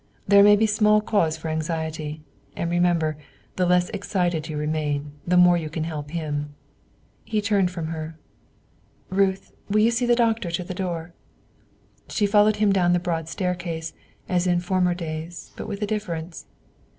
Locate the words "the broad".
12.93-13.29